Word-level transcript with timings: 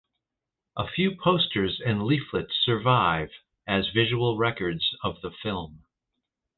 A 0.75 0.87
few 0.87 1.15
posters 1.15 1.79
and 1.79 2.01
leaflets 2.01 2.55
survive 2.63 3.29
as 3.67 3.89
visual 3.91 4.35
records 4.35 4.95
of 5.03 5.21
the 5.21 5.29
film. 5.29 5.83